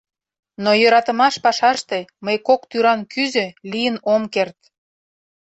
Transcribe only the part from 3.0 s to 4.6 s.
кӱзӧ лийын ом керт.